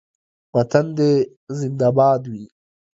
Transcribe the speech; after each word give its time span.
وطن 0.55 0.85
دې 0.97 1.11
زنده 1.57 1.89
باد 1.97 2.21
وي 2.31 2.45